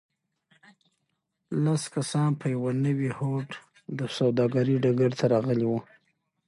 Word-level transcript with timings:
لس 1.63 1.83
کسان 1.95 2.29
په 2.39 2.45
یوه 2.55 2.71
نوي 2.85 3.09
هوډ 3.17 3.47
د 3.99 4.01
سوداګرۍ 4.17 4.75
ډګر 4.83 5.11
ته 5.19 5.25
راغلي 5.33 5.65
وو. 5.67 5.79